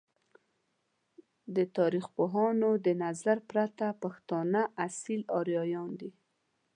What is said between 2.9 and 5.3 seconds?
نظر پرته، پښتانه اصیل